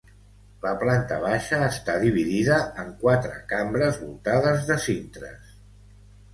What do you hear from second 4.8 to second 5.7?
cintres.